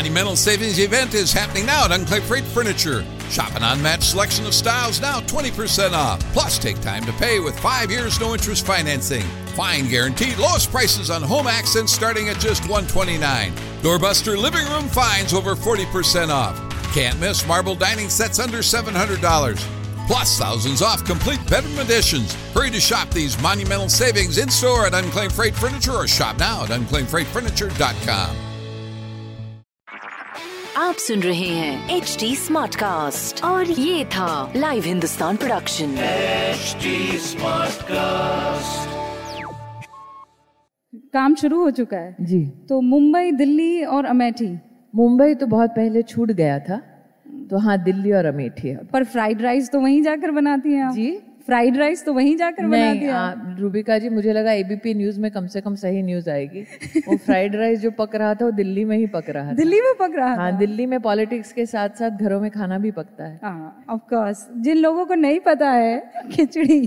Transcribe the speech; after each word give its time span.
Monumental 0.00 0.34
Savings 0.34 0.78
Event 0.78 1.12
is 1.12 1.30
happening 1.30 1.66
now 1.66 1.84
at 1.84 1.92
Unclave 1.92 2.24
Freight 2.24 2.44
Furniture. 2.44 3.04
Shop 3.28 3.54
an 3.54 3.62
unmatched 3.62 4.04
selection 4.04 4.46
of 4.46 4.54
styles 4.54 4.98
now 4.98 5.20
20% 5.20 5.92
off. 5.92 6.20
Plus, 6.32 6.58
take 6.58 6.80
time 6.80 7.04
to 7.04 7.12
pay 7.12 7.38
with 7.38 7.60
five 7.60 7.90
years 7.90 8.18
no 8.18 8.32
interest 8.32 8.64
financing. 8.64 9.20
Fine 9.54 9.90
guaranteed 9.90 10.38
lowest 10.38 10.70
prices 10.70 11.10
on 11.10 11.20
home 11.20 11.46
accents 11.46 11.92
starting 11.92 12.30
at 12.30 12.38
just 12.38 12.62
129. 12.62 13.52
Doorbuster 13.82 14.40
living 14.40 14.66
room 14.68 14.88
finds 14.88 15.34
over 15.34 15.54
40% 15.54 16.30
off. 16.30 16.56
Can't 16.94 17.20
miss 17.20 17.46
marble 17.46 17.74
dining 17.74 18.08
sets 18.08 18.38
under 18.38 18.60
$700. 18.60 19.58
Plus, 20.06 20.38
thousands 20.38 20.80
off 20.80 21.04
complete 21.04 21.46
bedroom 21.50 21.78
additions. 21.78 22.32
Hurry 22.54 22.70
to 22.70 22.80
shop 22.80 23.10
these 23.10 23.38
monumental 23.42 23.90
savings 23.90 24.38
in 24.38 24.48
store 24.48 24.86
at 24.86 24.94
Unclaimed 24.94 25.34
Freight 25.34 25.54
Furniture 25.54 25.92
or 25.92 26.08
shop 26.08 26.38
now 26.38 26.64
at 26.64 26.70
unclaimedfreightfurniture.com. 26.70 28.49
आप 30.80 30.94
सुन 30.94 31.20
रहे 31.20 31.46
हैं 31.46 31.96
H 31.96 32.16
D 32.20 32.36
smart 32.36 32.74
cast 32.74 33.42
और 33.44 33.70
ये 33.70 34.04
था 34.04 34.52
live 34.56 34.82
Hindustan 34.84 35.36
production 35.36 35.94
smart 37.24 37.82
cast 37.82 38.88
काम 41.14 41.34
शुरू 41.34 41.60
हो 41.62 41.70
चुका 41.70 41.96
है। 41.96 42.16
जी। 42.20 42.40
तो 42.68 42.80
मुंबई 42.80 43.32
दिल्ली 43.32 43.84
और 43.84 44.04
अमेठी। 44.04 44.48
मुंबई 44.94 45.34
तो 45.34 45.46
बहुत 45.46 45.70
पहले 45.70 46.02
छूट 46.02 46.30
गया 46.30 46.58
था 46.58 46.76
तो 47.50 47.58
हाँ 47.58 47.76
दिल्ली 47.84 48.12
और 48.12 48.24
अमेठी 48.24 48.68
है 48.68 48.86
पर 48.86 49.04
फ्राइड 49.04 49.42
राइस 49.42 49.70
तो 49.70 49.80
वहीं 49.80 50.02
जाकर 50.02 50.30
बनाती 50.30 50.72
हैं 50.72 50.84
आप। 50.84 50.94
जी। 50.94 51.10
फ्राइड 51.46 51.76
राइस 51.76 52.04
तो 52.04 52.12
वहीं 52.12 52.36
जाकर 52.36 52.66
बना 52.66 52.92
नहीं 52.92 53.08
आ, 53.08 53.18
आप। 53.18 53.56
रूबिका 53.58 53.98
जी 53.98 54.08
मुझे 54.08 54.32
लगा 54.32 54.52
एबीपी 54.52 54.94
न्यूज़ 54.94 55.20
में 55.20 55.30
कम 55.30 55.46
से 55.46 55.60
कम 55.60 55.74
सही 55.74 56.02
न्यूज़ 56.02 56.28
आएगी। 56.30 56.60
वो 57.08 57.16
फ्राइड 57.16 57.56
राइस 57.56 57.80
जो 57.80 57.90
पक 57.90 58.14
रहा 58.14 58.34
था 58.34 58.44
वो 58.44 58.50
दिल्ली 58.50 58.84
में 58.84 58.96
ही 58.96 59.06
पक 59.06 59.30
रहा 59.30 59.50
था। 59.50 59.54
दिल्ली 59.54 59.80
में 59.80 59.92
पक 60.00 60.16
रहा 60.16 60.34
हाँ 60.34 60.56
दिल्ली 60.58 60.86
में 60.86 61.00
पॉलिटिक्स 61.00 61.52
के 61.52 61.66
साथ 61.66 61.98
साथ 61.98 62.18
घरों 62.18 62.40
में 62.40 62.50
खाना 62.50 62.78
भी 62.78 62.90
पकता 62.90 63.24
है। 63.24 63.38
हाँ 63.44 63.84
ऑफ़ 63.90 64.00
कोर्स 64.10 64.46
जिन 64.56 64.76
लोगों 64.76 65.06
को 65.06 65.14
नहीं 65.14 65.40
पता 65.40 65.70
है 65.70 66.28
खिचड़ी 66.32 66.80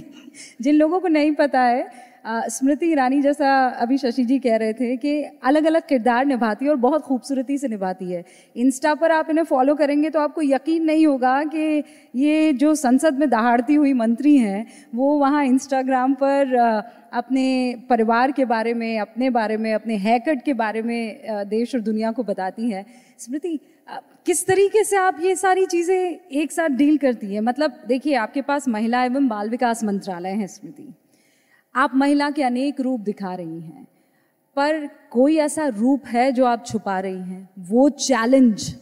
जिन 0.61 0.75
लोगों 0.75 0.99
को 0.99 1.07
नहीं 1.07 1.31
पता 1.35 1.61
है 1.61 1.87
स्मृति 2.25 2.85
ईरानी 2.85 3.21
जैसा 3.21 3.47
अभी 3.81 3.97
शशि 3.97 4.23
जी 4.25 4.37
कह 4.39 4.55
रहे 4.57 4.73
थे 4.73 4.95
कि 4.97 5.23
अलग 5.43 5.65
अलग 5.65 5.87
किरदार 5.87 6.25
निभाती 6.25 6.65
है 6.65 6.71
और 6.71 6.77
बहुत 6.77 7.01
खूबसूरती 7.01 7.57
से 7.57 7.67
निभाती 7.67 8.11
है। 8.11 8.23
इंस्टा 8.55 8.93
पर 8.95 9.11
आप 9.11 9.29
इन्हें 9.29 9.43
फॉलो 9.45 9.75
करेंगे 9.75 10.09
तो 10.09 10.19
आपको 10.19 10.41
यकीन 10.41 10.85
नहीं 10.85 11.05
होगा 11.07 11.43
कि 11.45 11.83
ये 12.15 12.53
जो 12.53 12.73
संसद 12.75 13.19
में 13.19 13.29
दहाड़ती 13.29 13.73
हुई 13.73 13.93
मंत्री 13.93 14.37
हैं, 14.37 14.65
वो 14.95 15.17
वहाँ 15.19 15.43
इंस्टाग्राम 15.45 16.13
पर 16.13 16.55
अपने 17.13 17.75
परिवार 17.89 18.31
के 18.31 18.45
बारे 18.45 18.73
में, 18.73 18.99
अपने 18.99 19.29
बारे 19.29 19.57
में, 19.57 19.73
अपने 19.73 19.97
हैकट 19.97 20.43
के 20.43 20.53
बारे 20.53 20.81
में 20.81 21.47
देश 21.49 21.75
और 21.75 21.81
दुनिया 21.81 22.11
को 22.11 22.23
बताती 22.23 22.69
हैं। 22.69 22.85
स्मृति 23.19 23.59
किस 24.25 24.45
तरीके 24.47 24.83
से 24.83 24.97
आप 24.97 25.17
ये 25.21 25.35
सारी 25.35 25.65
चीज़ें 25.65 25.95
एक 26.31 26.51
साथ 26.51 26.69
डील 26.71 26.97
करती 26.97 27.33
हैं? 27.33 27.41
मतलब 27.41 27.79
देखिए, 27.87 28.15
आपके 28.15 28.41
पास 28.41 28.67
महिला 28.67 29.03
एवं 29.05 29.27
बाल 29.27 29.49
विकास 29.49 29.83
मंत्रालय 29.83 30.29
है, 30.31 30.47
स्मृति। 30.47 30.93
आप 31.75 31.95
महिला 31.95 32.29
के 32.29 32.43
अनेक 32.43 32.81
रूप 32.81 32.99
दिखा 32.99 33.33
रही 33.35 33.59
हैं 33.61 33.87
पर 34.57 34.87
कोई 35.11 35.37
ऐसा 35.37 35.67
रूप 35.67 36.05
है 36.05 36.31
जो 36.31 36.45
आप 36.45 36.65
छुपा 36.65 36.99
रही 36.99 37.17
हैं? 37.17 37.49
वो 37.59 37.89
चैलेंज 37.89 38.75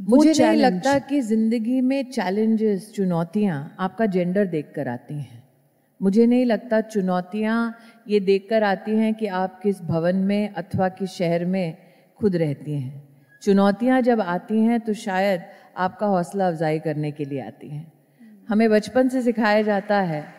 मुझे 0.00 0.32
नहीं 0.32 0.56
लगता 0.56 0.98
कि 0.98 1.20
ज़िंदगी 1.20 1.80
में 1.80 2.10
चैलेंजेस 2.10 2.92
चुनौतियाँ 2.96 3.76
आपका 3.80 4.06
जेंडर 4.06 4.46
देख 4.46 4.72
कर 4.76 4.88
आती 4.88 5.14
हैं। 5.14 5.42
मुझे 6.00 6.26
नहीं 6.26 6.44
लगता 6.46 6.80
चुनौतियाँ 6.80 7.74
ये 8.08 8.20
देख 8.20 8.46
कर 8.50 8.62
आती 8.62 8.96
हैं 8.96 9.12
कि 9.14 9.26
आप 9.26 9.60
किस 9.62 9.82
भवन 9.82 10.16
में 10.16 10.54
अथवा 10.54 10.88
किस 10.88 11.10
शहर 11.10 11.44
में 11.44 11.76
खुद 12.20 12.36
रहती 12.36 12.74
हैं। 12.74 13.02
चुनौतियाँ 13.42 14.00
जब 14.02 14.20
आती 14.20 14.60
हैं 14.60 14.80
तो 14.80 14.94
शायद 14.94 15.42
आपका 15.76 16.06
हौसला 16.06 16.48
अफजाई 16.48 16.78
करने 16.78 17.10
के 17.12 17.24
लिए 17.24 17.40
आती 17.40 17.68
हैं। 17.68 17.92
हमें 18.48 18.68
बचपन 18.70 19.08
से 19.08 19.22
सिखाया 19.22 19.62
जाता 19.62 20.00
है 20.02 20.37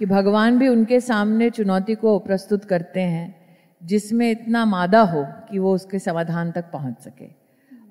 कि 0.00 0.06
भगवान 0.06 0.58
भी 0.58 0.68
उनके 0.68 1.00
सामने 1.00 1.50
चुनौती 1.50 1.94
को 1.94 2.18
प्रस्तुत 2.18 2.64
करते 2.64 3.00
हैं, 3.00 3.34
जिसमें 3.82 4.30
इतना 4.30 4.64
मादा 4.64 5.00
हो 5.00 5.24
कि 5.50 5.58
वो 5.58 5.74
उसके 5.74 5.98
समाधान 5.98 6.52
तक 6.52 6.70
पहुँच 6.72 6.98
सके। 6.98 7.26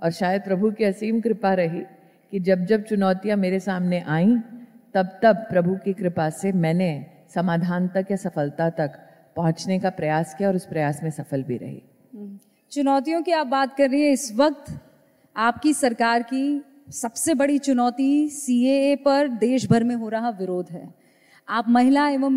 और 0.04 0.12
शायद 0.12 0.42
प्रभु 0.42 0.72
की 0.72 0.84
असीम 0.84 1.22
कृपा 1.22 1.54
रही 1.54 1.82
कि 2.32 2.40
जब 2.40 2.66
जब 2.66 2.84
चुनौतियाँ 2.84 3.38
मेरे 3.38 3.60
सामने 3.60 4.00
आईं, 4.02 4.38
तब 4.94 5.20
तब 5.24 5.36
प्रभु 5.36 5.76
की 5.76 5.94
कृपा 5.94 6.30
से 6.30 6.52
मैंने 6.52 7.06
समाधान 7.36 7.88
तक 7.88 8.08
या 8.12 8.18
सफलता 8.18 8.70
तक 8.70 9.00
पहुँचने 9.36 9.80
का 9.80 9.90
प्रयास 9.90 10.36
किया 10.38 10.50
और 10.50 10.56
उस 10.56 10.66
प्रयास 10.66 11.04
में 11.04 11.10
सफल 11.10 11.44
भी 11.44 11.58
रही। 11.58 11.82
चुनौतियों 12.72 13.22
की 13.22 13.32
आप 13.32 13.48
बात 13.48 13.78
कर 13.78 13.90
रही 13.90 14.02
हैं, 14.02 14.12
इस 14.12 14.34
वक्त 14.36 14.80
आपकी 15.36 15.74
सरकार 15.74 16.24
की 16.24 16.64
सबसे 16.92 17.34
बड़ी 17.34 17.58
चुनौती 17.58 18.30
सीएए 18.30 18.96
पर 18.96 19.28
देश 19.28 19.70
भर 19.70 19.84
में 19.84 19.96
हो 19.96 20.10
रहा 20.10 20.30
विरोध 20.30 20.70
है। 20.70 21.01
आप 21.52 21.70
महिला 21.70 22.08
एवं 22.10 22.36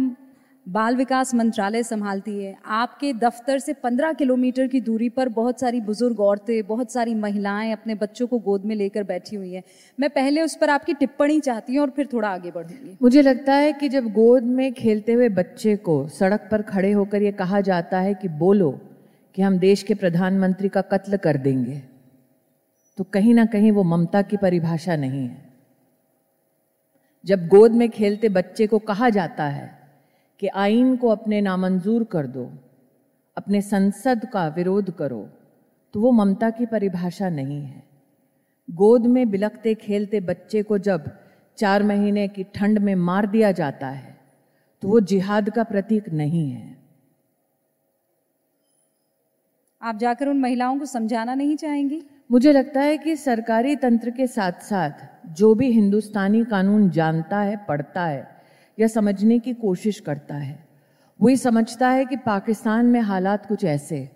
बाल 0.67 0.97
विकास 0.97 1.35
मंत्रालय 1.35 1.83
संभालती 1.83 2.33
है। 2.45 2.55
आपके 2.67 3.13
दफ्तर 3.13 3.59
से 3.59 3.73
15 3.75 4.13
किलोमीटर 4.13 4.67
की 4.67 4.81
दूरी 4.81 5.09
पर 5.09 5.29
बहुत 5.29 5.61
सारी 5.61 5.81
बुज़ुर्ग 5.81 6.21
औरतें, 6.21 6.67
बहुत 6.67 6.93
सारी 6.93 7.15
महिलाएँ 7.15 7.73
अपने 7.73 7.95
बच्चों 7.95 8.27
को 8.27 8.39
गोद 8.39 8.65
में 8.65 8.75
लेकर 8.77 9.03
बैठी 9.03 9.37
हुई 9.37 9.53
हैं। 9.53 9.63
मैं 9.99 10.11
पहले 10.11 10.43
उस 10.43 10.57
पर 10.57 10.71
आपकी 10.71 10.95
टिप्पणी 10.95 11.39
चाहती 11.41 11.75
हूँ 11.75 11.83
और 11.83 11.91
फिर 11.91 12.09
थोड़ा 12.13 12.29
आगे 12.29 12.51
बढ़ूँगी। 12.51 12.97
मुझे 13.03 13.23
लगता 13.23 13.55
है 13.55 13.73
कि 13.73 13.89
जब 13.89 14.13
गोद 14.13 14.43
में 14.43 14.73
खेलते 14.73 15.13
हुए 15.13 15.29
बच्चे 15.29 15.77
को 15.77 15.97
सड़क 16.09 16.49
पर 16.51 16.63
खड़े 16.63 16.93
होकर 16.93 17.23
ये 17.23 17.33
कहा 17.33 17.61
जाता 17.61 18.01
है 18.01 18.15
कि 18.15 18.29
बोलो 18.29 18.71
कि 19.35 19.43
हम 19.43 19.59
देश 19.59 19.83
के 19.83 19.95
प्रधानमंत्री 19.95 20.69
का 20.69 20.81
कत्ल 20.81 21.17
कर 21.17 21.37
देंगे 21.37 21.83
तो 22.99 23.05
कहीं 23.05 23.35
ना 23.35 23.45
कहीं 23.47 23.73
वो 23.73 23.83
ममता 23.85 24.23
की 24.23 24.37
परिभाषा 24.37 24.97
नहीं 24.97 25.27
है। 25.29 25.44
जब 27.25 27.47
गोद 27.49 27.73
में 27.73 27.89
खेलते 27.91 28.29
बच्चे 28.29 28.67
को 28.67 28.79
कहा 28.81 29.09
जाता 29.11 29.45
है 29.45 29.67
कि 30.41 30.49
आइन 30.49 30.97
को 30.97 31.09
अपने 31.09 31.41
नामंजूर 31.41 32.05
कर 32.05 32.27
दो, 32.27 32.51
अपने 33.37 33.61
संसद 33.63 34.29
का 34.33 34.47
विरोध 34.49 34.91
करो 34.97 35.23
तो 35.95 36.01
वो 36.01 36.11
ममता 36.13 36.51
की 36.51 36.67
परिभाषा 36.67 37.29
नहीं 37.29 37.61
है। 37.63 37.83
गोद 38.69 39.07
में 39.07 39.31
बिलखते 39.31 39.75
खेलते 39.75 40.21
बच्चे 40.21 40.63
को 40.63 40.79
जब 40.79 41.11
चार 41.59 41.83
महीने 41.83 42.27
की 42.29 42.45
ठंड 42.45 42.79
में 42.79 42.95
मार 42.95 43.27
दिया 43.27 43.53
जाता 43.53 43.89
है 43.89 44.17
तो 44.83 44.89
वो 44.89 45.01
जिहाद 45.03 45.51
का 45.51 45.65
प्रतीक 45.65 46.09
नहीं 46.13 46.51
है। 46.51 46.77
आप 49.83 49.97
जाकर 49.97 50.29
उन 50.29 50.41
महिलाओं 50.41 50.79
को 50.79 50.87
समझाना 50.87 51.35
नहीं 51.35 51.57
चाहेंगी? 51.57 52.03
मुझे 52.31 52.53
लगता 52.53 52.81
है 52.81 52.97
कि 52.99 53.17
सरकारी 53.17 53.77
तंत्र 53.77 54.11
के 54.11 54.27
साथ 54.27 54.53
साथ 54.53 54.91
जो 55.29 55.55
भी 55.55 55.71
हिंदुस्तानी 55.73 56.45
कानून 56.45 56.89
जानता 56.91 57.41
है, 57.41 57.57
पढ़ता 57.57 58.07
है 58.07 58.27
या 58.79 58.87
समझने 58.87 59.39
की 59.39 59.53
कोशिश 59.55 60.01
करता 60.01 60.35
है, 60.35 60.59
वही 61.21 61.37
समझता 61.37 61.89
है 61.89 62.05
कि 62.05 62.17
पाकिस्तान 62.17 62.87
में 62.87 63.01
हालात 63.01 63.47
कुछ 63.47 63.65
ऐसे 63.65 64.09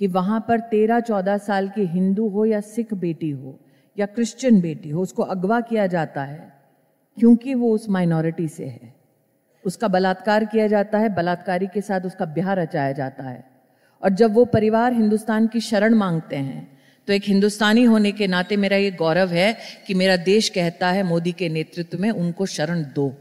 कि 0.00 0.06
वहाँ 0.06 0.44
पर 0.48 0.60
तेरह 0.60 1.00
चौदह 1.00 1.38
साल 1.38 1.68
की 1.68 1.86
हिंदू 1.86 2.28
हो 2.28 2.44
या 2.44 2.60
सिख 2.60 2.94
बेटी 2.94 3.30
हो 3.30 3.58
या 3.98 4.06
क्रिश्चियन 4.06 4.60
बेटी 4.60 4.90
हो, 4.90 5.02
उसको 5.02 5.22
अगवा 5.22 5.60
किया 5.60 5.86
जाता 5.86 6.24
है 6.24 6.52
क्योंकि 7.18 7.54
वो 7.54 7.72
उस 7.72 7.88
माइनॉरिटी 7.88 8.48
से 8.48 8.66
है। 8.66 8.94
उसका 9.64 9.88
बलात्कार 9.88 10.44
किया 10.44 10.66
जाता 10.66 10.98
है, 10.98 11.14
बलात्कारी 11.14 11.66
के 11.66 11.80
साथ 11.80 12.00
उसका 12.00 12.24
ब्याह 12.24 12.52
रचाया 12.52 12.92
जाता 12.92 13.24
है 13.24 13.44
और 14.02 14.10
जब 14.10 14.34
वो 14.34 14.44
परिवार 14.44 14.92
हिंदुस्तान 14.92 15.46
की 15.46 15.60
शरण 15.60 15.94
मांगते 15.94 16.36
हैं 16.36 16.69
तो 17.06 17.12
एक 17.12 17.22
हिंदुस्तानी 17.24 17.84
होने 17.84 18.12
के 18.12 18.26
नाते 18.26 18.56
मेरा 18.56 18.76
ये 18.76 18.90
गौरव 18.90 19.28
है 19.28 19.56
कि 19.86 19.94
मेरा 19.94 20.16
देश 20.16 20.48
कहता 20.48 20.90
है 20.90 21.02
मोदी 21.02 21.32
के 21.32 21.48
नेतृत्व 21.48 21.98
में 21.98 22.10
उनको 22.10 22.46
शरण 22.46 22.82
दो। 22.82 23.14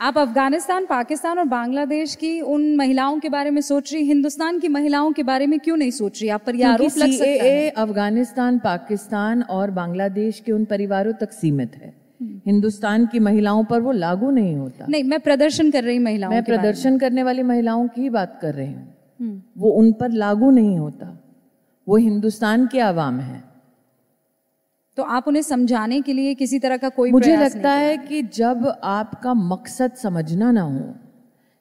आप 0.00 0.18
अफ़गानिस्तान 0.18 0.86
पाकिस्तान 0.86 1.38
और 1.38 1.44
बांग्लादेश 1.44 2.14
की 2.14 2.40
उन 2.40 2.76
महिलाओं 2.76 3.18
के 3.18 3.28
बारे 3.28 3.50
में 3.50 3.60
सोच 3.60 3.92
रही 3.92 4.02
हिंदुस्तान 4.02 4.58
की 4.58 4.68
महिलाओं 4.68 5.12
के 5.12 5.22
बारे 5.22 5.46
में 5.46 5.60
क्यों 5.60 5.76
नहीं 5.76 5.90
सोच 5.90 6.20
रही? 6.20 6.28
आप 6.28 6.42
पर 6.46 6.54
यह 6.54 6.70
आरोप 6.70 6.98
लग 6.98 7.10
सकता 7.10 7.44
है। 7.44 7.70
अफ़गानिस्तान 7.70 8.58
पाकिस्तान 8.58 9.42
और 9.42 9.70
बांग्लादेश 9.70 10.40
के 10.40 10.52
उन 10.52 10.64
परिवारों 10.64 11.12
तक 11.12 11.32
सीमित 11.32 11.76
है। 11.76 11.92
हिंदुस्तान 12.46 13.06
की 13.06 13.18
महिलाओं 13.18 13.64
पर 13.64 13.80
वो 13.80 13.92
लागू 13.92 14.30
नहीं 14.30 14.56
होता। 14.56 14.86
नहीं 14.88 15.04
मैं 15.04 15.20
प्रदर्शन 15.20 15.70
कर 15.70 15.84
रही 15.84 15.98
महिलाओं 15.98 16.30
मैं 16.30 16.42
प्रदर्शन 16.44 16.98
करने 16.98 17.22
वाली 17.22 17.42
महिलाओं 17.42 17.88
की 17.88 18.00
ही 18.00 18.10
बात 18.10 18.38
कर 18.42 18.54
रही 18.54 18.72
हूँ। 18.72 18.94
हम्म, 19.20 19.42
वो 19.58 19.70
उन 19.70 19.92
पर 19.92 20.10
लागू 20.10 20.50
नहीं 20.50 20.78
होता। 20.78 21.19
वो 21.90 21.96
हिंदुस्तान 21.96 22.66
के 22.66 22.80
आवाम 22.80 23.20
है। 23.20 23.42
तो 24.96 25.02
आप 25.02 25.28
उन्हें 25.28 25.42
समझाने 25.42 26.00
के 26.00 26.12
लिए 26.12 26.34
किसी 26.34 26.58
तरह 26.58 26.76
का 26.76 26.88
कोई 26.88 27.12
मुझे 27.12 27.36
लगता 27.36 27.74
नहीं 27.74 27.86
है 27.86 27.96
कि 27.96 28.22
जब 28.22 28.66
आपका 28.84 29.34
मकसद 29.34 29.94
समझना 29.94 30.50
ना 30.50 30.62
हो 30.62 30.94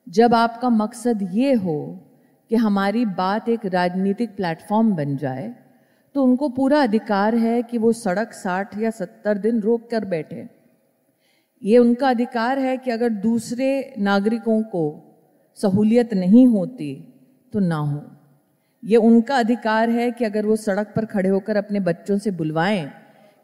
जब 0.07 0.33
आपका 0.33 0.69
मकसद 0.69 1.27
ये 1.31 1.53
हो 1.53 2.05
कि 2.51 2.55
हमारी 2.55 3.05
बात 3.05 3.49
एक 3.49 3.65
राजनीतिक 3.65 4.35
प्लेटफॉर्म 4.35 4.91
बन 4.95 5.17
जाए 5.17 5.55
तो 6.15 6.23
उनको 6.23 6.49
पूरा 6.49 6.81
अधिकार 6.83 7.35
है 7.35 7.63
कि 7.63 7.77
वो 7.77 7.91
सड़क 7.93 8.33
साठ 8.33 8.77
या 8.77 8.89
सत्तर 8.89 9.37
दिन 9.37 9.59
रोक 9.59 9.89
कर 9.89 10.05
बैठे। 10.05 10.47
ये 11.63 11.77
उनका 11.77 12.09
अधिकार 12.09 12.59
है 12.59 12.77
कि 12.77 12.91
अगर 12.91 13.09
दूसरे 13.09 13.95
नागरिकों 13.99 14.61
को 14.63 14.85
सहूलियत 15.59 16.13
नहीं 16.13 16.47
होती 16.47 16.93
तो 17.53 17.59
ना 17.59 17.75
हो। 17.75 18.01
ये 18.83 18.97
उनका 18.97 19.35
अधिकार 19.35 19.89
है 19.89 20.11
कि 20.11 20.25
अगर 20.25 20.45
वो 20.45 20.55
सड़क 20.55 20.93
पर 20.95 21.05
खड़े 21.05 21.29
होकर 21.29 21.57
अपने 21.57 21.79
बच्चों 21.79 22.17
से 22.17 22.31
बुलवाएँ 22.31 22.91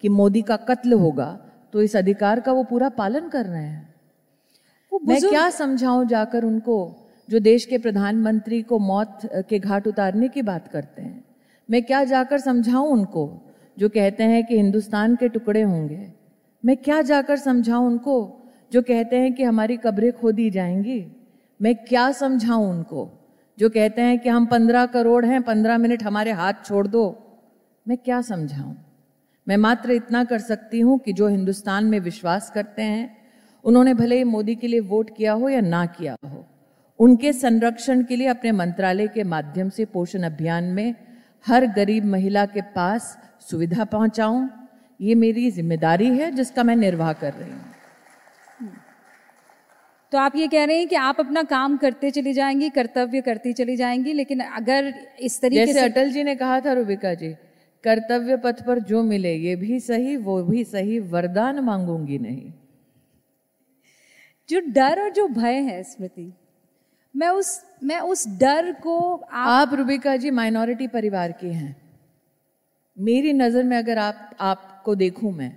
कि 0.02 0.10
मोदी 0.10 0.42
का 0.42 0.56
कत्ल 0.56 0.94
होगा 0.94 1.40
तो 1.74 1.82
इस 1.82 1.96
अधिकार 1.96 2.40
का 2.40 2.52
वो 2.52 2.64
पूरा 2.64 2.90
पालन 2.90 3.28
कर 3.30 3.46
रहे 3.46 3.64
हैं। 3.64 3.96
मैं 4.92 5.20
क्या 5.22 5.50
समझाऊं 5.50 6.08
जाकर 6.08 6.44
उनको 6.44 6.78
जो 7.30 7.40
देश 7.40 7.66
के 7.66 7.78
प्रधानमंत्री 7.78 8.62
को 8.62 8.80
मौत 8.80 9.20
के 9.50 9.60
घाट 9.60 9.88
उतारने 9.88 10.28
की 10.28 10.42
बात 10.42 10.68
करते 10.68 11.02
हैं? 11.02 11.24
मैं 11.70 11.84
क्या 11.84 12.04
जाकर 12.04 12.40
समझाऊं 12.40 12.88
उनको 12.88 13.42
जो 13.78 13.90
कहते 13.90 14.24
हैं 14.24 14.46
कि 14.46 14.58
हिंदुस्तान 14.58 15.16
के 15.16 15.30
टुकड़े 15.30 15.62
होंगे? 15.62 16.14
मैं 16.64 16.78
क्या 16.78 17.02
जाकर 17.02 17.38
समझाऊं 17.38 17.88
उनको 17.88 18.42
जो 18.72 18.82
कहते 18.82 19.16
हैं 19.16 19.34
कि 19.34 19.44
हमारी 19.44 19.78
कब्रें 19.78 20.12
खोदी 20.12 20.50
जाएँगी? 20.50 21.06
मैं 21.62 21.76
क्या 21.76 22.12
समझाऊं 22.12 22.70
उनको? 22.70 23.10
जो 23.58 23.70
कहते 23.70 24.02
हैं 24.02 24.18
कि 24.20 24.30
हम 24.30 24.46
पंद्रह 24.46 24.86
करोड़ 24.88 25.26
हैं, 25.26 25.42
पंद्रह 25.44 25.78
मिनट 25.78 26.04
हमारे 26.04 26.32
हाथ 26.34 26.66
छोड़ 26.66 26.88
दो। 26.88 27.04
मैं 27.86 27.98
क्या 27.98 28.22
समझाऊं? 28.24 28.74
मैं 29.48 29.58
मात्र 29.58 29.92
इतना 29.92 30.24
कर 30.24 30.40
सकती 30.40 30.80
हूँ 30.80 30.98
कि 31.00 31.14
जो 31.14 31.28
हिंदुस्तान 31.28 31.86
में 31.86 32.00
विश्वास 32.00 32.50
करते 32.50 32.82
हैं, 32.84 33.16
उन्होंने 33.64 33.94
भले 33.94 34.18
ही 34.18 34.24
मोदी 34.26 34.56
के 34.56 34.68
लिए 34.68 34.80
वोट 34.82 35.16
किया 35.18 35.34
हो 35.34 35.50
या 35.50 35.62
ना 35.62 35.86
किया 35.88 36.16
हो, 36.26 36.46
उनके 37.00 37.34
संरक्षण 37.34 38.04
के 38.04 38.16
लिए 38.16 38.28
अपने 38.28 38.52
मंत्रालय 38.54 39.08
के 39.08 39.24
माध्यम 39.26 39.70
से 39.70 39.86
पोषण 39.86 40.24
अभियान 40.24 40.64
में 40.74 40.96
हर 41.46 41.66
गरीब 41.68 42.06
महिला 42.06 42.46
के 42.48 42.62
पास 42.76 43.18
सुविधा 43.50 43.84
पहुंचाऊं, 43.86 44.48
ये 45.00 45.16
मेरी 45.16 45.50
ज़िम्मेदारी 45.52 46.08
है 46.10 46.32
जिसका 46.32 46.64
मैं 46.64 46.76
निर्वाह 46.76 47.14
कर 47.14 47.34
रही 47.34 47.52
हूँ। 47.52 47.75
तो 50.16 50.20
आप 50.20 50.36
ये 50.36 50.48
कह 50.48 50.64
रहे 50.66 50.78
हैं 50.78 50.88
कि 50.88 50.96
आप 50.96 51.20
अपना 51.20 51.42
काम 51.44 51.76
करते 51.78 52.10
चली 52.12 52.34
जाएँगी 52.34 52.70
कर्तव्य 52.70 53.22
करती 53.22 53.52
चली 53.54 53.76
जाएँगी 53.76 54.14
लेकिन 54.14 54.40
अगर 54.40 54.86
इस 55.20 55.42
तरीके 55.42 55.66
जैसे 55.66 55.80
से 55.80 55.86
अटल 55.86 56.12
जी 56.12 56.24
ने 56.24 56.36
कहा 56.36 56.60
था 56.62 56.74
रूबिका 56.74 57.14
जी 57.14 57.32
कर्तव्य 57.84 58.38
पथ 58.38 58.62
पर 58.66 58.80
जो 58.80 59.02
मिले 59.04 59.34
ये 59.36 59.56
भी 59.56 59.80
सही 59.80 60.16
वो 60.18 60.44
भी 60.44 60.64
सही 60.64 61.00
वरदान 61.00 61.60
मांगूँगी 61.60 62.20
नहीं। 62.20 62.54
जो 64.50 64.60
डर 64.60 65.02
और 65.02 65.10
जो 65.10 65.28
भय 65.28 65.60
है 65.62 65.84
स्मृति 65.84 66.32
मैं 67.16 67.30
उस 67.30 67.62
मैं 67.84 68.00
उस 68.00 68.28
डर 68.38 68.72
को 68.72 68.98
आप 69.16 69.48
आप 69.48 69.74
रुबिका 69.74 70.16
जी 70.16 70.32
माइनॉरिटी 70.32 70.88
परिवार 70.88 71.32
की 71.32 71.50
हैं। 71.50 71.76
मेरी 72.98 73.34
नज़र 73.34 73.64
में 73.64 73.78
अगर 73.78 73.98
आप 73.98 74.36
आपको 74.42 74.96
देखूँ 74.96 75.34
मैं 75.34 75.52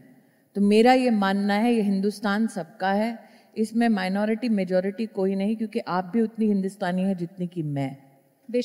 तो 0.57 0.61
मेरा 0.61 0.93
ये 0.93 1.11
मानना 1.11 1.55
है 1.55 1.75
ये 1.75 1.83
हिंदुस्तान 1.83 2.47
सबका 2.47 2.93
है 2.93 3.29
इसमें 3.59 3.89
माइनॉरिटी 3.89 4.49
मेजॉरिटी 4.49 5.07
कोई 5.07 5.35
नहीं 5.35 5.57
क्योंकि 5.57 5.79
आप 5.89 6.05
भी 6.05 6.21
उतनी 6.23 6.47
हिंदुस्तानी 6.47 7.03
है 7.03 7.15
जितनी 7.15 7.47
कि 7.47 7.63
मैं। 7.63 7.97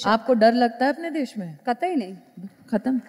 आपको 0.05 0.33
डर 0.33 0.53
लगता 0.53 0.85
है 0.85 0.93
अपने 0.93 1.09
देश 1.11 1.37
में? 1.37 1.57
कतई 1.67 1.95
नहीं। 1.95 2.15
खत्म। 2.69 3.01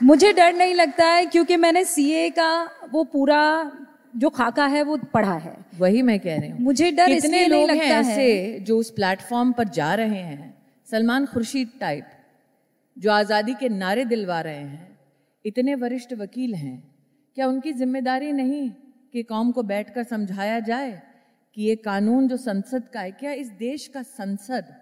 मुझे 0.00 0.32
डर 0.32 0.52
नहीं 0.52 0.74
लगता 0.74 1.06
है 1.06 1.26
क्योंकि 1.26 1.56
मैंने 1.56 1.84
सीए 1.84 2.28
का 2.30 2.50
वो 2.92 3.04
पूरा 3.04 3.40
जो 4.16 4.30
खाका 4.30 4.66
है 4.66 4.82
वो 4.82 4.96
पढ़ा 4.96 5.34
है। 5.34 5.56
वही 5.78 6.02
मैं 6.02 6.18
कह 6.20 6.38
रही 6.40 6.50
हूँ। 6.50 6.60
मुझे 6.60 6.90
डर 6.90 7.10
इसलिए 7.10 7.46
नहीं 7.46 7.60
लोग 7.60 7.70
हैं 7.70 7.76
लगता 7.76 7.96
है 7.96 8.12
ऐसे 8.12 8.58
जो 8.60 8.78
उस 8.78 8.90
प्लेटफॉर्म 8.90 9.52
पर 9.52 9.68
जा 9.68 9.94
रहे 9.94 10.20
हैं। 10.20 10.54
सलमान 10.88 11.26
खुर्शीद 11.26 11.72
टाइप 11.80 12.06
जो 12.96 13.10
आज़ादी 13.10 13.54
के 13.54 13.68
नारे 13.68 14.04
दिलवा 14.04 14.40
रहे 14.40 14.54
हैं। 14.54 14.98
इतने 15.44 15.74
वरिष्ठ 15.74 16.12
वकील 16.12 16.54
हैं। 16.54 16.89
क्या 17.40 17.46
उनकी 17.48 17.72
ज़िम्मेदारी 17.72 18.32
नहीं 18.32 18.68
कि 19.12 19.22
कौम 19.22 19.50
को 19.52 19.62
बैठकर 19.62 20.02
समझाया 20.02 20.58
जाए 20.60 20.90
कि 21.56 21.62
ये 21.62 21.76
कानून 21.76 22.28
जो 22.28 22.36
संसद 22.36 22.88
का 22.88 23.00
है 23.00 23.12
क्या 23.12 23.32
इस 23.32 23.48
देश 23.48 23.86
का 23.86 24.02
संसद 24.02 24.74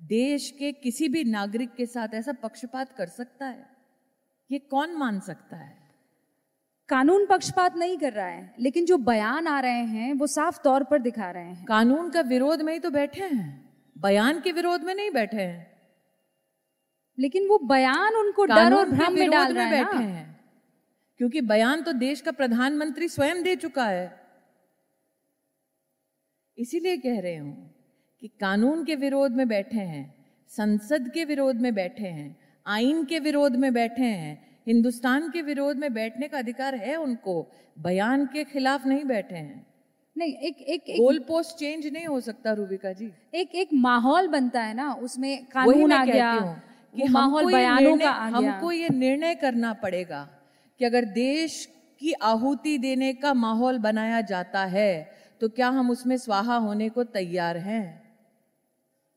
देश 0.00 0.50
के 0.50 0.72
किसी 0.72 1.08
भी 1.08 1.24
नागरिक 1.24 1.74
के 1.74 1.86
साथ 1.86 2.14
ऐसा 2.14 2.32
पक्षपात 2.32 2.92
कर 2.92 3.06
सकता 3.06 3.46
है? 3.46 3.66
ये 4.50 4.58
कौन 4.58 4.96
मान 4.96 5.20
सकता 5.20 5.56
है? 5.56 5.72
कानून 6.88 7.26
पक्षपात 7.26 7.76
नहीं 7.76 7.96
कर 7.98 8.12
रहा 8.12 8.26
है 8.26 8.54
लेकिन 8.60 8.86
जो 8.86 8.96
बयान 8.96 9.46
आ 9.46 9.60
रहे 9.60 9.84
हैं 9.84 10.12
वो 10.14 10.26
साफ़ 10.26 10.60
तौर 10.64 10.84
पर 10.84 10.98
दिखा 10.98 11.30
रहे 11.30 11.44
हैं। 11.44 11.64
कानून 11.64 12.10
का 12.10 12.20
विरोध 12.20 12.62
में 12.62 12.72
ही 12.72 12.78
तो 12.78 12.90
बैठे 12.90 13.24
हैं। 13.24 13.48
बयान 13.96 14.40
के 14.40 14.52
विरोध 14.52 14.82
में 14.82 14.94
नहीं 14.94 15.10
बैठे 15.10 15.42
हैं। 15.42 15.66
लेकिन 17.18 17.48
वो 17.48 17.58
बयान 17.58 18.14
उनको 18.16 18.44
डर 18.44 18.74
और 18.74 18.90
भ्रम 18.90 19.14
में 19.14 19.30
डाल 19.30 19.54
रहा 19.54 19.64
है 19.64 19.84
बैठे 19.84 20.04
हैं। 20.04 20.33
क्योंकि 21.20 21.40
बयान 21.40 21.82
तो 21.82 21.92
देश 21.92 22.20
का 22.20 22.32
प्रधानमंत्री 22.32 23.08
स्वयं 23.08 23.42
दे 23.42 23.56
चुका 23.56 23.84
है। 23.84 24.06
इसीलिए 26.58 26.96
कह 26.96 27.20
रहे 27.20 27.36
हूँ 27.36 27.70
कि 28.22 28.28
कानून 28.40 28.84
के 28.84 28.94
विरोध 28.96 29.32
में 29.32 29.46
बैठे 29.48 29.78
हैं 29.78 30.14
संसद 30.50 31.10
के 31.14 31.24
विरोध 31.24 31.60
में 31.60 31.74
बैठे 31.74 32.06
हैं 32.06 32.36
आइन 32.66 33.04
के 33.04 33.18
विरोध 33.18 33.56
में 33.56 33.72
बैठे 33.74 34.02
हैं 34.02 34.60
हिंदुस्तान 34.66 35.30
के 35.30 35.42
विरोध 35.42 35.76
में 35.76 35.92
बैठने 35.94 36.28
का 36.28 36.38
अधिकार 36.38 36.74
है 36.74 36.96
उनको 36.96 37.34
बयान 37.78 38.26
के 38.26 38.44
खिलाफ 38.44 38.86
नहीं 38.86 39.04
बैठे 39.04 39.36
हैं। 39.36 39.66
नहीं 40.16 40.32
एक 40.38 40.60
एक 40.68 40.84
गोल 40.98 41.18
पोस्ट 41.18 41.56
चेंज 41.56 41.86
नहीं 41.86 42.06
हो 42.06 42.20
सकता 42.20 42.52
रूबिका 42.52 42.92
जी। 42.92 43.10
एक 43.34 43.54
एक 43.54 43.68
माहौल 43.72 44.28
बनता 44.28 44.62
है 44.62 44.74
ना 44.74 44.92
उसमें 45.02 45.44
कानून 45.46 45.92
आ 45.92 46.04
गया 46.04 46.32
कि 46.94 47.08
माहौल 47.08 47.52
बयानों 47.52 47.96
का 47.98 48.10
आ 48.10 48.28
गया। 48.30 48.38
हमको 48.38 48.72
ये 48.72 48.88
निर्णय 48.88 49.34
करना 49.34 49.72
पड़ेगा। 49.82 50.28
कि 50.80 50.84
अगर 50.84 51.04
देश 51.14 51.64
की 52.00 52.12
आहुति 52.12 52.76
देने 52.78 53.12
का 53.14 53.34
माहौल 53.34 53.78
बनाया 53.78 54.20
जाता 54.22 54.64
है 54.66 54.92
तो 55.40 55.48
क्या 55.48 55.68
हम 55.68 55.90
उसमें 55.90 56.16
स्वाहा 56.16 56.56
होने 56.56 56.88
को 56.88 57.04
तैयार 57.04 57.56
हैं? 57.58 58.02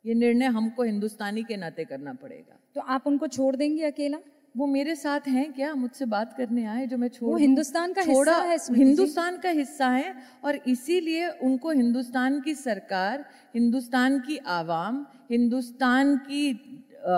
ये 0.06 0.14
निर्णय 0.14 0.46
हमको 0.48 0.84
हिंदुस्तानी 0.84 1.44
के 1.44 1.58
नाते 1.58 1.84
करना 1.86 2.14
पड़ेगा। 2.14 2.58
तो 2.76 2.82
आप 2.82 3.08
उनको 3.08 3.28
छोड़ 3.28 3.56
देंगे 3.56 3.84
अकेला? 3.84 4.18
वो 4.56 4.68
मेरे 4.68 4.96
साथ 4.96 5.28
हैं 5.28 5.52
क्या? 5.54 5.74
मुझसे 5.76 6.06
बात 6.08 6.34
करने 6.34 6.66
आए 6.66 6.86
जो 6.88 6.98
मैं 6.98 7.08
छोड़ 7.08 7.30
वो 7.32 7.38
हिंदुस्तान 7.38 7.94
का 7.94 8.04
छोड़ा 8.04 8.36
हिस्सा 8.44 8.74
है 8.74 8.78
हिंदुस्तान 8.78 9.38
का 9.38 9.50
हिस्सा 9.50 9.90
है 9.90 10.14
और 10.44 10.56
इसीलिए 10.68 11.28
उनको 11.30 11.72
हिंदुस्तान 11.72 12.40
की 12.42 12.56
सरकार 12.56 13.26
हिंदुस्तान 13.56 14.20
की 14.20 14.38
आवाम 14.38 15.06
हिंदुस्तान 15.32 16.16
की 16.18 16.44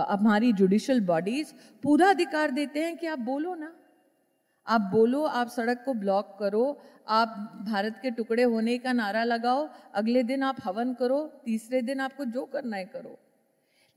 हमारी 0.10 0.54
जुडिशल 0.54 1.00
बॉडीज 1.02 1.54
पूरा 1.84 2.10
अधिकार 2.10 2.52
देते 2.52 2.84
हैं 2.84 2.98
कि 2.98 3.08
आप 3.08 3.20
बोलो 3.20 3.56
ना। 3.56 3.72
आप 4.70 4.82
बोलो, 4.82 5.24
आप 5.24 5.48
सड़क 5.48 5.84
को 5.86 5.94
ब्लॉक 5.94 6.36
करो, 6.40 6.82
आप 7.08 7.60
भारत 7.68 8.00
के 8.02 8.12
टुकड़े 8.12 8.44
होने 8.44 8.78
का 8.78 8.94
नारा 8.94 9.24
लगाओ, 9.24 9.70
अगले 9.94 10.24
दिन 10.24 10.44
आप 10.44 10.58
हवन 10.64 10.94
करो, 10.94 11.42
तीसरे 11.46 11.82
दिन 11.82 12.00
आपको 12.00 12.26
जो 12.26 12.46
करना 12.46 12.78
है 12.78 12.86
करो। 12.86 13.18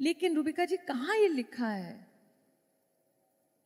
लेकिन 0.01 0.35
रूबिका 0.35 0.65
जी, 0.65 0.77
कहाँ 0.77 1.17
ये 1.17 1.29
लिखा 1.29 1.67
है? 1.67 2.13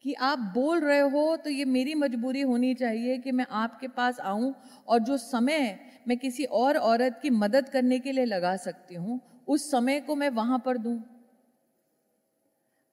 कि 0.05 0.15
आप 0.15 0.39
बोल 0.39 0.81
रहे 0.81 0.99
हो 0.99 1.37
तो 1.37 1.51
ये 1.51 1.65
मेरी 1.65 1.95
मजबूरी 1.95 2.41
होनी 2.41 2.75
चाहिए 2.75 3.19
कि 3.19 3.33
मैं 3.33 3.47
आपके 3.51 3.89
पास 3.89 4.21
आऊँ 4.21 4.55
और 4.89 4.99
जो 4.99 5.17
समय 5.17 5.79
मैं 6.09 6.19
किसी 6.19 6.45
और 6.45 6.77
औरत 6.77 7.19
की 7.23 7.31
मदद 7.31 7.69
करने 7.69 7.99
के 7.99 8.13
लिए 8.13 8.25
लगा 8.25 8.57
सकती 8.57 8.95
हूँ, 8.95 9.21
उस 9.49 9.71
समय 9.71 10.01
को 10.01 10.17
मैं 10.17 10.31
वहाँ 10.31 10.59
पर 10.59 10.79
दूँ। 10.79 11.03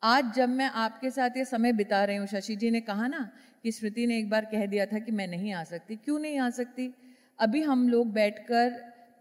आज 0.04 0.34
जब 0.36 0.50
मैं 0.50 0.66
आपके 0.66 1.10
साथ 1.10 1.38
ये 1.38 1.46
समय 1.46 1.74
बिता 1.74 2.04
रही 2.04 2.18
हूँ, 2.18 2.28
शशि 2.28 2.56
जी 2.56 2.72
ने 2.72 2.82
कहा 2.82 3.08
ना 3.08 3.30
कि 3.64 3.72
स्मृति 3.72 4.06
ने 4.08 4.18
एक 4.18 4.30
बार 4.30 4.46
कह 4.46 4.66
दिया 4.66 4.86
था 4.86 5.00
कि 5.00 5.12
मैं 5.12 5.28
नहीं 5.28 5.54
आ 5.54 5.64
सकती। 5.64 5.96
क्यों 5.96 6.20
नहीं 6.20 6.40
आ 6.40 6.50
सकती? 6.52 6.94
अभी 7.40 7.62
हम 7.62 7.88
लोग 7.90 8.12
बैठकर 8.14 8.70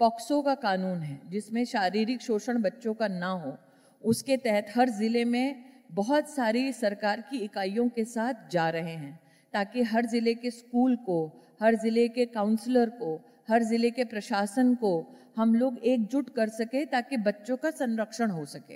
पॉक्सो 0.00 0.40
का 0.42 0.54
कानून 0.54 1.02
है 1.02 1.20
जिसमें 1.30 1.64
शारीरिक 1.64 2.22
शोषण 2.22 2.60
बच्चों 2.62 2.94
का 2.94 3.08
ना 3.08 3.30
हो 3.42 3.56
उसके 4.04 4.36
तहत 4.36 4.72
हर 4.76 4.88
ज़िले 4.90 5.24
में 5.24 5.64
बहुत 5.90 6.28
सारी 6.30 6.72
सरकार 6.72 7.20
की 7.20 7.38
इकाइयों 7.38 7.88
के 7.88 8.04
साथ 8.04 8.48
जा 8.52 8.68
रहे 8.70 8.94
हैं 8.94 9.18
ताकि 9.54 9.82
हर 9.82 10.06
ज़िले 10.06 10.34
के 10.34 10.50
स्कूल 10.50 10.96
को 11.06 11.18
हर 11.62 11.74
ज़िले 11.74 12.08
के 12.08 12.26
काउंसलर 12.28 12.90
को 12.92 13.14
हर 13.48 13.62
ज़िले 13.62 13.90
के 13.90 14.04
प्रशासन 14.04 14.74
को 14.74 14.92
हम 15.36 15.54
लोग 15.54 15.78
एकजुट 15.84 16.34
कर 16.36 16.48
सके 16.50 16.84
ताकि 16.86 17.16
बच्चों 17.18 17.56
का 17.56 17.70
संरक्षण 17.70 18.30
हो 18.30 18.44
सके। 18.46 18.74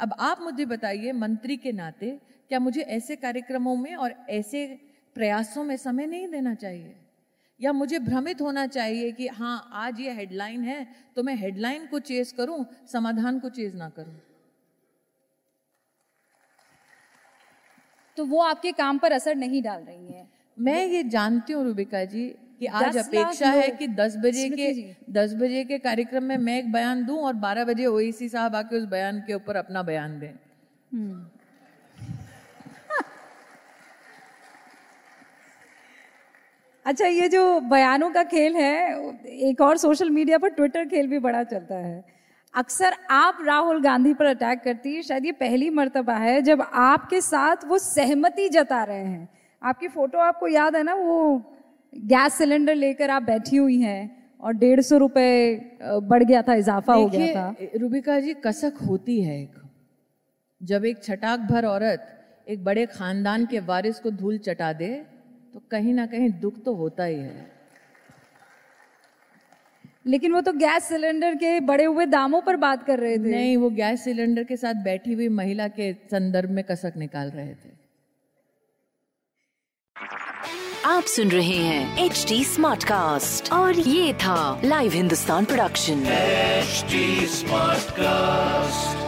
अब 0.00 0.14
आप 0.20 0.40
मुझे 0.42 0.64
बताइए 0.66 1.12
मंत्री 1.14 1.56
के 1.56 1.72
नाते 1.72 2.10
क्या 2.50 2.58
मुझे 2.58 2.80
ऐसे 2.80 3.16
कार्यक्रमों 3.16 3.76
में 3.76 3.94
और 3.96 4.14
ऐसे 4.30 4.66
प्रयासों 5.18 5.64
में 5.64 5.76
समय 5.76 6.06
नहीं 6.06 6.28
देना 6.28 6.54
चाहिए। 6.54 6.94
या 7.60 7.72
मुझे 7.72 7.98
भ्रमित 7.98 8.40
होना 8.40 8.66
चाहिए 8.66 9.10
कि 9.12 9.26
हाँ 9.28 9.70
आज 9.72 10.00
ये 10.00 10.12
हेडलाइन 10.12 10.62
है 10.64 10.86
तो 11.16 11.22
मैं 11.22 11.34
हेडलाइन 11.34 11.86
को 11.86 11.98
चेज 11.98 12.30
करूँ 12.32 12.64
समाधान 12.92 13.38
को 13.38 13.48
चेज 13.48 13.74
ना 13.76 13.88
करूँ। 13.88 14.14
तो 18.18 18.24
वो 18.26 18.42
आपके 18.42 18.72
काम 18.72 18.98
पर 18.98 19.12
असर 19.12 19.34
नहीं 19.34 19.62
डाल 19.62 19.82
रही 19.82 20.12
है। 20.12 20.26
मैं 20.56 20.84
ये 20.86 21.02
जानती 21.02 21.52
हूँ 21.52 21.64
रूबिका 21.64 22.04
जी 22.04 22.28
कि 22.60 22.66
आज 22.66 22.96
अपेक्षा 22.96 23.50
है 23.50 23.70
कि 23.70 23.88
10 23.88 24.16
बजे 24.16 24.48
के 24.48 24.72
जी। 24.72 24.94
10 25.12 25.34
बजे 25.34 25.64
के 25.64 25.78
कार्यक्रम 25.78 26.24
में 26.24 26.36
मैं 26.36 26.58
एक 26.58 26.72
बयान 26.72 27.04
दूँ 27.04 27.18
और 27.18 27.32
12 27.32 27.64
बजे 27.64 27.86
ओईसी 27.86 28.28
साहब 28.28 28.56
आके 28.56 28.76
उस 28.76 28.84
बयान 28.84 29.20
के 29.20 29.34
ऊपर 29.34 29.56
अपना 29.56 29.82
बयान 29.82 30.18
दें। 30.20 30.32
अच्छा 36.88 37.06
ये 37.06 37.28
जो 37.28 37.40
बयानों 37.60 38.10
का 38.10 38.22
खेल 38.24 38.54
है 38.56 38.74
एक 39.48 39.60
और 39.60 39.76
सोशल 39.76 40.10
मीडिया 40.10 40.36
पर 40.38 40.48
ट्विटर 40.48 40.84
खेल 40.84 41.06
भी 41.06 41.18
बड़ा 41.18 41.42
चलता 41.44 41.74
है। 41.76 42.04
अक्सर 42.54 42.94
आप 43.10 43.38
राहुल 43.46 43.80
गांधी 43.82 44.12
पर 44.14 44.26
अटैक 44.26 44.60
करती 44.64 44.94
है 44.94 45.02
शायद 45.02 45.26
ये 45.26 45.32
पहली 45.32 45.68
मर्तबा 45.70 46.14
है 46.14 46.40
जब 46.42 46.62
आपके 46.62 47.20
साथ 47.20 47.66
वो 47.66 47.78
सहमति 47.78 48.48
जता 48.48 48.82
रहे 48.84 49.04
हैं। 49.04 49.28
आपकी 49.62 49.88
फ़ोटो 49.88 50.18
आपको 50.18 50.48
याद 50.48 50.76
है 50.76 50.82
ना 50.82 50.94
वो 50.94 51.18
गैस 51.92 52.34
सिलेंडर 52.34 52.74
लेकर 52.74 53.10
आप 53.10 53.22
बैठी 53.22 53.56
हुई 53.56 53.78
हैं 53.80 54.00
और 54.40 54.54
डेढ़ 54.54 54.80
सौ 54.80 54.98
रुपये 54.98 55.28
बढ़ 55.82 56.24
गया 56.24 56.42
था 56.42 56.54
इजाफा 56.54 56.94
हो 56.94 57.06
गया 57.08 57.34
था। 57.34 57.54
रूबिका 57.76 58.18
जी 58.20 58.34
कसक 58.46 58.78
होती 58.88 59.20
है 59.20 59.40
एक। 59.42 59.60
जब 60.60 60.84
एक 60.84 61.04
छटाक 61.04 61.40
भर 61.50 61.66
औरत 61.66 62.08
एक 62.48 62.64
बड़े 62.64 62.86
खानदान 62.88 63.46
के 63.46 63.60
वारिस 63.66 64.00
को 64.00 64.10
धूल 64.10 64.38
चटा 64.40 64.72
दे 64.72 64.90
तो 65.54 65.62
कहीं 65.70 65.94
ना 65.94 66.06
कहीं 66.06 66.30
दुख 66.30 66.64
तो 66.64 66.74
होता 66.74 67.04
ही 67.04 67.14
है। 67.14 67.58
लेकिन 70.06 70.32
वो 70.32 70.40
तो 70.40 70.52
गैस 70.52 70.84
सिलेंडर 70.84 71.34
के 71.34 71.60
बढ़े 71.60 71.84
हुए 71.84 72.06
दामों 72.06 72.40
पर 72.40 72.56
बात 72.56 72.86
कर 72.86 72.98
रहे 72.98 73.16
थे। 73.18 73.30
नहीं 73.30 73.56
वो 73.56 73.70
गैस 73.70 74.04
सिलेंडर 74.04 74.44
के 74.44 74.56
साथ 74.56 74.74
बैठी 74.74 75.12
हुई 75.12 75.28
महिला 75.28 75.68
के 75.68 75.92
संदर्भ 75.92 76.50
में 76.50 76.64
कसक 76.64 76.92
निकाल 76.96 77.30
रहे 77.30 77.54
थे। 77.54 77.76
आप 80.84 81.04
सुन 81.04 81.30
रहे 81.30 81.56
हैं 81.56 82.04
एच 82.04 82.24
डी 82.28 82.44
स्मार्ट 82.44 82.84
कास्ट 82.84 83.52
और 83.52 83.78
ये 83.78 84.14
था 84.14 84.60
Live 84.64 84.92
Hindustan 84.92 85.44
production 85.44 86.04
smart 86.04 87.78
Smartcast. 87.88 89.07